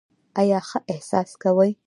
ایا 0.39 0.59
ښه 0.67 0.79
احساس 0.91 1.29
کوئ؟ 1.41 1.71